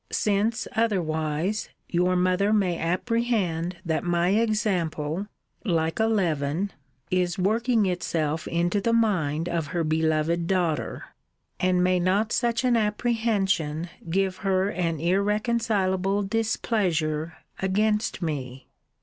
[0.11, 5.27] Since otherwise, your mother may apprehend that my example,
[5.63, 6.71] like a leaven,
[7.11, 11.03] is working itself into the mind of her beloved daughter.
[11.59, 18.69] And may not such an apprehension give her an irreconcilable displeasure against me?